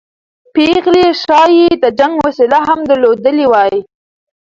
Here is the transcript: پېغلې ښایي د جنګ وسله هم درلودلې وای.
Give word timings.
پېغلې 0.53 1.05
ښایي 1.21 1.65
د 1.83 1.85
جنګ 1.99 2.13
وسله 2.25 2.59
هم 2.67 2.79
درلودلې 2.89 3.45
وای. 3.51 3.75